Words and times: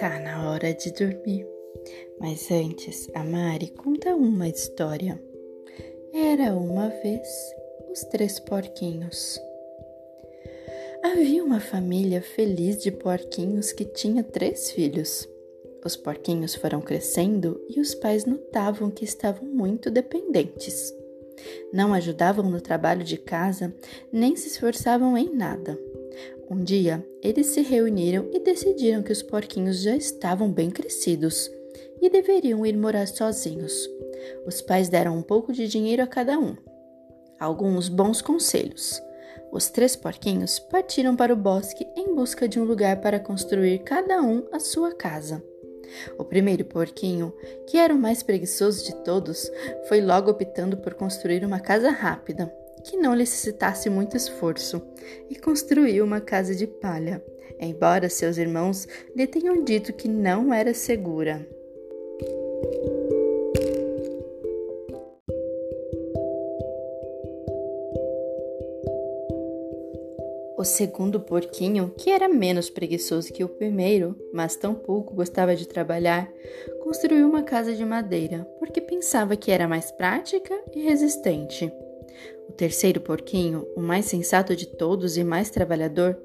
Tá 0.00 0.18
na 0.18 0.50
hora 0.50 0.72
de 0.72 0.90
dormir. 0.92 1.46
Mas 2.18 2.50
antes, 2.50 3.06
a 3.14 3.22
Mari 3.22 3.68
conta 3.68 4.16
uma 4.16 4.48
história. 4.48 5.22
Era 6.10 6.54
uma 6.54 6.88
vez 6.88 7.28
os 7.92 8.00
três 8.04 8.40
porquinhos. 8.40 9.38
Havia 11.04 11.44
uma 11.44 11.60
família 11.60 12.22
feliz 12.22 12.82
de 12.82 12.90
porquinhos 12.90 13.72
que 13.72 13.84
tinha 13.84 14.24
três 14.24 14.70
filhos. 14.70 15.28
Os 15.84 15.96
porquinhos 15.96 16.54
foram 16.54 16.80
crescendo 16.80 17.62
e 17.68 17.78
os 17.78 17.94
pais 17.94 18.24
notavam 18.24 18.90
que 18.90 19.04
estavam 19.04 19.46
muito 19.46 19.90
dependentes. 19.90 20.94
Não 21.74 21.92
ajudavam 21.92 22.48
no 22.48 22.62
trabalho 22.62 23.04
de 23.04 23.18
casa, 23.18 23.74
nem 24.10 24.34
se 24.34 24.48
esforçavam 24.48 25.14
em 25.18 25.28
nada. 25.36 25.78
Um 26.50 26.64
dia, 26.64 27.06
eles 27.22 27.46
se 27.46 27.60
reuniram 27.60 28.28
e 28.32 28.40
decidiram 28.40 29.04
que 29.04 29.12
os 29.12 29.22
porquinhos 29.22 29.82
já 29.82 29.94
estavam 29.94 30.50
bem 30.50 30.68
crescidos 30.68 31.48
e 32.02 32.10
deveriam 32.10 32.66
ir 32.66 32.76
morar 32.76 33.06
sozinhos. 33.06 33.88
Os 34.44 34.60
pais 34.60 34.88
deram 34.88 35.16
um 35.16 35.22
pouco 35.22 35.52
de 35.52 35.68
dinheiro 35.68 36.02
a 36.02 36.08
cada 36.08 36.36
um. 36.40 36.56
Alguns 37.38 37.88
bons 37.88 38.20
conselhos. 38.20 39.00
Os 39.52 39.70
três 39.70 39.94
porquinhos 39.94 40.58
partiram 40.58 41.14
para 41.14 41.32
o 41.32 41.36
bosque 41.36 41.86
em 41.96 42.16
busca 42.16 42.48
de 42.48 42.58
um 42.58 42.64
lugar 42.64 43.00
para 43.00 43.20
construir 43.20 43.84
cada 43.84 44.20
um 44.20 44.44
a 44.50 44.58
sua 44.58 44.92
casa. 44.92 45.40
O 46.18 46.24
primeiro 46.24 46.64
porquinho, 46.64 47.32
que 47.68 47.76
era 47.76 47.94
o 47.94 47.98
mais 47.98 48.24
preguiçoso 48.24 48.84
de 48.84 48.94
todos, 49.04 49.48
foi 49.88 50.00
logo 50.00 50.32
optando 50.32 50.76
por 50.76 50.94
construir 50.94 51.44
uma 51.44 51.60
casa 51.60 51.90
rápida, 51.90 52.52
que 52.84 52.96
não 52.96 53.14
necessitasse 53.14 53.88
muito 53.90 54.16
esforço 54.16 54.82
e 55.28 55.36
construiu 55.36 56.04
uma 56.04 56.20
casa 56.20 56.54
de 56.54 56.66
palha, 56.66 57.22
embora 57.58 58.08
seus 58.08 58.38
irmãos 58.38 58.86
lhe 59.14 59.26
tenham 59.26 59.62
dito 59.64 59.92
que 59.92 60.08
não 60.08 60.52
era 60.52 60.72
segura. 60.74 61.46
O 70.60 70.64
segundo 70.64 71.18
porquinho, 71.18 71.90
que 71.96 72.10
era 72.10 72.28
menos 72.28 72.68
preguiçoso 72.68 73.32
que 73.32 73.42
o 73.42 73.48
primeiro, 73.48 74.14
mas 74.30 74.56
tampouco 74.56 75.14
gostava 75.14 75.56
de 75.56 75.66
trabalhar, 75.66 76.30
construiu 76.82 77.26
uma 77.26 77.42
casa 77.42 77.74
de 77.74 77.82
madeira 77.82 78.46
porque 78.58 78.78
pensava 78.78 79.36
que 79.36 79.50
era 79.50 79.66
mais 79.66 79.90
prática 79.90 80.54
e 80.74 80.82
resistente. 80.82 81.72
O 82.48 82.52
terceiro 82.52 83.00
porquinho, 83.00 83.66
o 83.76 83.80
mais 83.80 84.06
sensato 84.06 84.56
de 84.56 84.66
todos 84.66 85.16
e 85.16 85.24
mais 85.24 85.50
trabalhador, 85.50 86.16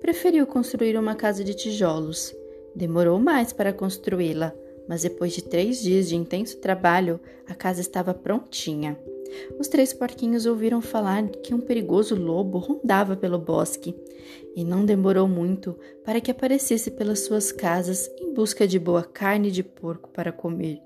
preferiu 0.00 0.46
construir 0.46 0.96
uma 0.96 1.14
casa 1.14 1.44
de 1.44 1.54
tijolos. 1.54 2.34
Demorou 2.74 3.18
mais 3.18 3.52
para 3.52 3.72
construí-la, 3.72 4.52
mas 4.88 5.02
depois 5.02 5.32
de 5.32 5.42
três 5.42 5.80
dias 5.80 6.08
de 6.08 6.16
intenso 6.16 6.58
trabalho, 6.58 7.20
a 7.46 7.54
casa 7.54 7.80
estava 7.80 8.12
prontinha. 8.12 8.98
Os 9.58 9.68
três 9.68 9.92
porquinhos 9.92 10.46
ouviram 10.46 10.80
falar 10.80 11.28
que 11.28 11.54
um 11.54 11.60
perigoso 11.60 12.14
lobo 12.14 12.58
rondava 12.58 13.16
pelo 13.16 13.38
bosque, 13.38 13.94
e 14.54 14.64
não 14.64 14.84
demorou 14.84 15.28
muito 15.28 15.76
para 16.04 16.20
que 16.20 16.30
aparecesse 16.30 16.90
pelas 16.90 17.20
suas 17.20 17.52
casas 17.52 18.10
em 18.18 18.32
busca 18.32 18.66
de 18.66 18.78
boa 18.78 19.02
carne 19.02 19.50
de 19.50 19.62
porco 19.62 20.08
para 20.10 20.32
comer. 20.32 20.80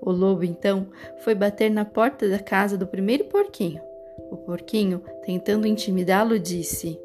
O 0.00 0.10
lobo 0.10 0.44
então 0.44 0.88
foi 1.22 1.34
bater 1.34 1.70
na 1.70 1.84
porta 1.84 2.28
da 2.28 2.38
casa 2.38 2.78
do 2.78 2.86
primeiro 2.86 3.24
porquinho. 3.24 3.89
O 4.30 4.36
porquinho, 4.36 5.02
tentando 5.24 5.66
intimidá-lo, 5.66 6.38
disse: 6.38 6.98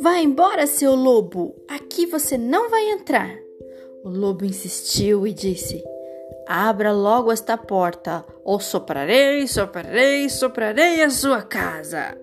Vá 0.00 0.18
embora, 0.18 0.66
seu 0.66 0.94
lobo! 0.94 1.54
Aqui 1.68 2.06
você 2.06 2.36
não 2.36 2.68
vai 2.68 2.90
entrar! 2.90 3.38
O 4.04 4.08
lobo 4.08 4.44
insistiu 4.44 5.26
e 5.26 5.32
disse: 5.32 5.82
Abra 6.46 6.92
logo 6.92 7.30
esta 7.30 7.56
porta, 7.56 8.24
ou 8.44 8.58
soprarei, 8.58 9.46
soprarei, 9.46 10.28
soprarei 10.28 11.02
a 11.02 11.10
sua 11.10 11.42
casa. 11.42 12.18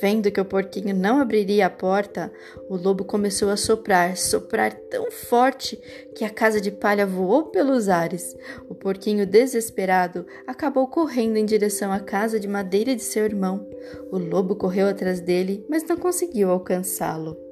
Vendo 0.00 0.30
que 0.30 0.40
o 0.40 0.44
porquinho 0.44 0.94
não 0.94 1.20
abriria 1.20 1.66
a 1.66 1.70
porta, 1.70 2.30
o 2.68 2.76
lobo 2.76 3.04
começou 3.04 3.48
a 3.50 3.56
soprar, 3.56 4.16
soprar 4.16 4.72
tão 4.72 5.10
forte 5.10 5.80
que 6.14 6.24
a 6.24 6.30
casa 6.30 6.60
de 6.60 6.70
palha 6.70 7.06
voou 7.06 7.46
pelos 7.46 7.88
ares. 7.88 8.36
O 8.68 8.74
porquinho, 8.74 9.26
desesperado, 9.26 10.26
acabou 10.46 10.86
correndo 10.86 11.36
em 11.36 11.46
direção 11.46 11.92
à 11.92 12.00
casa 12.00 12.38
de 12.38 12.48
madeira 12.48 12.94
de 12.94 13.02
seu 13.02 13.24
irmão. 13.24 13.66
O 14.10 14.18
lobo 14.18 14.56
correu 14.56 14.88
atrás 14.88 15.20
dele, 15.20 15.64
mas 15.68 15.82
não 15.84 15.96
conseguiu 15.96 16.50
alcançá-lo. 16.50 17.45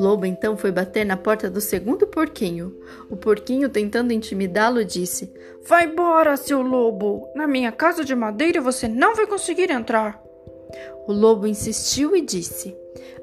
Lobo 0.00 0.24
então 0.24 0.56
foi 0.56 0.72
bater 0.72 1.04
na 1.04 1.16
porta 1.16 1.50
do 1.50 1.60
segundo 1.60 2.06
porquinho. 2.06 2.74
O 3.10 3.16
porquinho, 3.16 3.68
tentando 3.68 4.12
intimidá-lo, 4.12 4.84
disse: 4.84 5.32
Vai 5.68 5.84
embora, 5.84 6.36
seu 6.36 6.62
lobo! 6.62 7.28
Na 7.34 7.46
minha 7.46 7.70
casa 7.70 8.04
de 8.04 8.14
madeira 8.14 8.60
você 8.60 8.88
não 8.88 9.14
vai 9.14 9.26
conseguir 9.26 9.70
entrar. 9.70 10.20
O 11.06 11.12
lobo 11.12 11.46
insistiu 11.46 12.16
e 12.16 12.20
disse: 12.20 12.76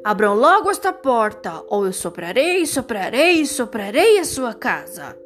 Abram 0.04 0.36
logo 0.36 0.70
esta 0.70 0.94
porta, 0.94 1.64
ou 1.68 1.86
eu 1.86 1.94
soprarei, 1.94 2.66
soprarei, 2.66 3.46
soprarei 3.46 4.20
a 4.20 4.26
sua 4.26 4.54
casa. 4.54 5.18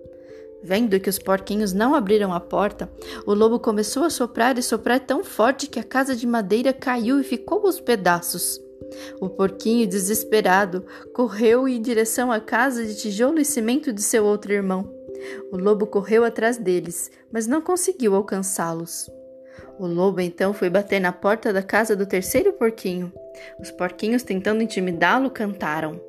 Vendo 0.63 0.99
que 0.99 1.09
os 1.09 1.17
porquinhos 1.17 1.73
não 1.73 1.95
abriram 1.95 2.31
a 2.33 2.39
porta, 2.39 2.89
o 3.25 3.33
lobo 3.33 3.59
começou 3.59 4.03
a 4.03 4.09
soprar 4.09 4.57
e 4.57 4.61
soprar 4.61 4.99
tão 4.99 5.23
forte 5.23 5.67
que 5.67 5.79
a 5.79 5.83
casa 5.83 6.15
de 6.15 6.27
madeira 6.27 6.71
caiu 6.71 7.19
e 7.19 7.23
ficou 7.23 7.65
aos 7.65 7.79
pedaços. 7.79 8.61
O 9.19 9.29
porquinho, 9.29 9.87
desesperado, 9.87 10.85
correu 11.13 11.67
em 11.67 11.81
direção 11.81 12.31
à 12.31 12.39
casa 12.39 12.85
de 12.85 12.95
tijolo 12.95 13.39
e 13.39 13.45
cimento 13.45 13.93
de 13.93 14.01
seu 14.01 14.25
outro 14.25 14.51
irmão. 14.51 14.93
O 15.51 15.57
lobo 15.57 15.85
correu 15.85 16.23
atrás 16.23 16.57
deles, 16.57 17.11
mas 17.31 17.47
não 17.47 17.61
conseguiu 17.61 18.15
alcançá-los. 18.15 19.09
O 19.79 19.87
lobo 19.87 20.19
então 20.21 20.53
foi 20.53 20.69
bater 20.69 20.99
na 20.99 21.11
porta 21.11 21.51
da 21.51 21.63
casa 21.63 21.95
do 21.95 22.05
terceiro 22.05 22.53
porquinho. 22.53 23.11
Os 23.59 23.71
porquinhos, 23.71 24.23
tentando 24.23 24.61
intimidá-lo, 24.61 25.29
cantaram. 25.29 25.99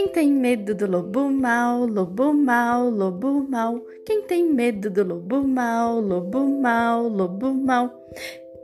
Quem 0.00 0.08
tem 0.08 0.32
medo 0.32 0.74
do 0.74 0.90
lobo 0.90 1.28
mal, 1.28 1.84
lobo 1.84 2.32
mal, 2.32 2.88
lobo 2.88 3.46
mal. 3.46 3.78
Quem 4.06 4.22
tem 4.22 4.42
medo 4.42 4.88
do 4.88 5.04
lobo 5.04 5.46
mal, 5.46 6.00
lobo 6.00 6.40
mal, 6.40 7.06
lobo 7.06 7.52
mal. 7.52 7.92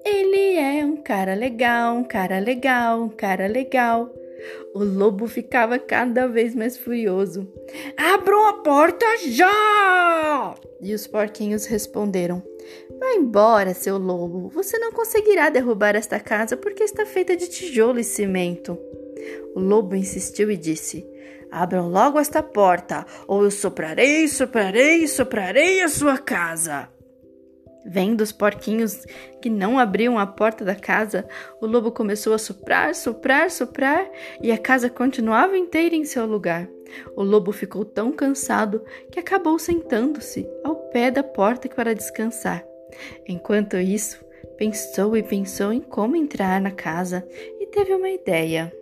Ele 0.03 0.57
é 0.57 0.83
um 0.83 0.97
cara 0.97 1.35
legal, 1.35 1.95
um 1.95 2.05
cara 2.05 2.39
legal, 2.39 3.03
um 3.03 3.11
cara 3.11 3.47
legal. 3.49 4.11
O 4.75 4.83
lobo 4.83 5.27
ficava 5.27 5.79
cada 5.79 6.27
vez 6.27 6.55
mais 6.55 6.79
furioso. 6.79 7.47
Abram 7.99 8.47
a 8.47 8.55
porta 8.55 9.05
já! 9.27 10.55
E 10.81 10.95
os 10.95 11.07
porquinhos 11.07 11.67
responderam: 11.67 12.43
Vá 12.99 13.13
embora, 13.13 13.75
seu 13.75 13.99
lobo. 13.99 14.49
Você 14.55 14.79
não 14.79 14.91
conseguirá 14.91 15.51
derrubar 15.51 15.97
esta 15.97 16.19
casa 16.19 16.57
porque 16.57 16.83
está 16.83 17.05
feita 17.05 17.37
de 17.37 17.47
tijolo 17.47 17.99
e 17.99 18.05
cimento. 18.05 18.79
O 19.55 19.61
lobo 19.61 19.95
insistiu 19.95 20.51
e 20.51 20.57
disse: 20.57 21.07
Abram 21.51 21.89
logo 21.89 22.19
esta 22.19 22.43
porta, 22.43 23.07
ou 23.27 23.45
eu 23.45 23.51
soprarei, 23.51 24.29
soprarei, 24.29 25.07
soprarei 25.07 25.83
a 25.83 25.89
sua 25.89 26.19
casa. 26.19 26.89
Vendo 27.89 28.21
os 28.21 28.33
porquinhos 28.33 29.07
que 29.41 29.49
não 29.49 29.79
abriam 29.79 30.19
a 30.19 30.27
porta 30.27 30.65
da 30.65 30.75
casa, 30.75 31.25
o 31.61 31.67
lobo 31.67 31.93
começou 31.93 32.35
a 32.35 32.39
soprar, 32.39 32.95
soprar, 32.97 33.49
soprar 33.49 34.11
e 34.43 34.51
a 34.51 34.59
casa 34.59 34.91
continuava 34.91 35.57
inteira 35.57 35.95
em 35.95 36.05
seu 36.05 36.27
lugar. 36.27 36.69
O 37.15 37.23
lobo 37.23 37.53
ficou 37.53 37.85
tão 37.85 38.11
cansado 38.11 38.85
que 39.13 39.21
acabou 39.21 39.57
sentando-se 39.57 40.49
ao 40.65 40.75
pé 40.91 41.13
da 41.13 41.23
porta 41.23 41.69
para 41.69 41.95
descansar. 41.95 42.65
Enquanto 43.27 43.77
isso, 43.77 44.25
pensou 44.57 45.17
e 45.17 45.23
pensou 45.23 45.73
em 45.73 45.81
como 45.81 46.17
entrar 46.17 46.61
na 46.61 46.73
casa 46.73 47.27
e 47.61 47.67
teve 47.67 47.95
uma 47.95 48.11
ideia. 48.11 48.73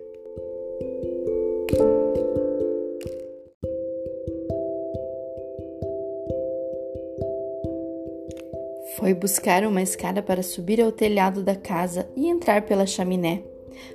Foi 9.04 9.12
buscar 9.12 9.66
uma 9.66 9.82
escada 9.82 10.22
para 10.22 10.42
subir 10.42 10.80
ao 10.80 10.90
telhado 10.90 11.42
da 11.42 11.54
casa 11.54 12.08
e 12.16 12.26
entrar 12.26 12.62
pela 12.62 12.86
chaminé. 12.86 13.42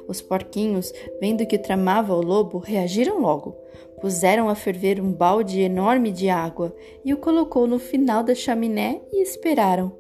Os 0.08 0.22
porquinhos, 0.22 0.94
vendo 1.20 1.48
que 1.48 1.58
tramava 1.58 2.14
o 2.14 2.22
lobo, 2.22 2.60
reagiram 2.60 3.20
logo. 3.20 3.56
Puseram 4.00 4.50
a 4.50 4.54
ferver 4.54 5.02
um 5.02 5.12
balde 5.12 5.62
enorme 5.62 6.12
de 6.12 6.30
água 6.30 6.76
e 7.04 7.12
o 7.12 7.18
colocou 7.18 7.66
no 7.66 7.80
final 7.80 8.22
da 8.22 8.36
chaminé 8.36 9.02
e 9.12 9.24
esperaram. 9.24 9.99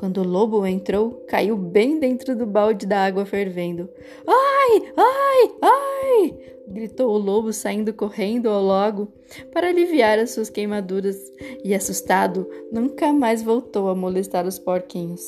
Quando 0.00 0.22
o 0.22 0.26
lobo 0.26 0.66
entrou, 0.66 1.26
caiu 1.28 1.58
bem 1.58 2.00
dentro 2.00 2.34
do 2.34 2.46
balde 2.46 2.86
da 2.86 3.04
água 3.04 3.26
fervendo. 3.26 3.86
Ai, 4.26 4.92
ai, 4.96 5.50
ai! 5.60 6.38
gritou 6.66 7.10
o 7.10 7.18
lobo, 7.18 7.52
saindo 7.52 7.92
correndo 7.92 8.48
ao 8.48 8.64
lago 8.64 9.12
para 9.52 9.68
aliviar 9.68 10.18
as 10.18 10.30
suas 10.30 10.48
queimaduras, 10.48 11.18
e 11.62 11.74
assustado, 11.74 12.48
nunca 12.72 13.12
mais 13.12 13.42
voltou 13.42 13.90
a 13.90 13.94
molestar 13.94 14.46
os 14.46 14.58
porquinhos. 14.58 15.20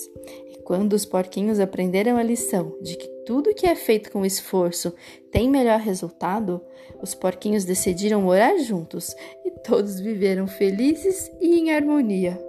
E 0.48 0.56
quando 0.62 0.94
os 0.94 1.04
porquinhos 1.04 1.60
aprenderam 1.60 2.16
a 2.16 2.22
lição 2.22 2.74
de 2.80 2.96
que 2.96 3.08
tudo 3.26 3.54
que 3.54 3.66
é 3.66 3.74
feito 3.74 4.10
com 4.10 4.24
esforço 4.24 4.94
tem 5.30 5.50
melhor 5.50 5.80
resultado, 5.80 6.62
os 7.02 7.14
porquinhos 7.14 7.66
decidiram 7.66 8.22
morar 8.22 8.56
juntos 8.56 9.14
e 9.44 9.50
todos 9.50 10.00
viveram 10.00 10.46
felizes 10.46 11.30
e 11.42 11.58
em 11.58 11.72
harmonia. 11.72 12.40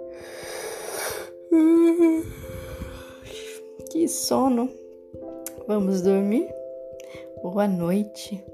Que 3.90 4.08
sono! 4.08 4.68
Vamos 5.66 6.02
dormir? 6.02 6.48
Boa 7.42 7.66
noite. 7.68 8.44